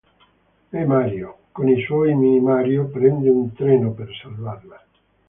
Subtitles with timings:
[0.77, 4.83] E Mario, con i suoi Mini-Mario, prende un treno per salvarla.